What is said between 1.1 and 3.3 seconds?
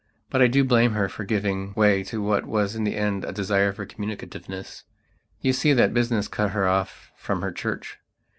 giving way to what was in the end